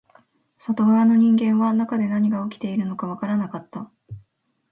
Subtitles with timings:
[0.57, 3.91] 外側の人間は中で何が起きているのかわからなかった